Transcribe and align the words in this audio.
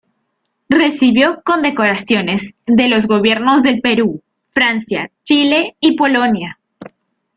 Recibió 0.69 1.43
condecoraciones 1.45 2.55
de 2.65 2.87
los 2.87 3.05
gobiernos 3.05 3.61
del 3.61 3.81
Perú, 3.81 4.23
Francia, 4.51 5.11
Chile 5.25 5.75
y 5.79 5.95
Polonia. 5.95 6.57